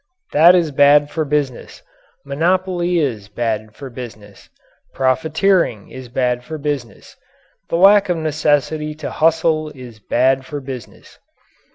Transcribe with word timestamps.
That 0.31 0.55
is 0.55 0.71
bad 0.71 1.11
for 1.11 1.23
business. 1.23 1.83
Monopoly 2.25 2.97
is 2.97 3.29
bad 3.29 3.75
for 3.75 3.91
business. 3.91 4.49
Profiteering 4.95 5.91
is 5.91 6.09
bad 6.09 6.43
for 6.43 6.57
business. 6.57 7.15
The 7.69 7.77
lack 7.77 8.09
of 8.09 8.17
necessity 8.17 8.95
to 8.95 9.11
hustle 9.11 9.69
is 9.69 9.99
bad 9.99 10.43
for 10.43 10.59
business. 10.59 11.19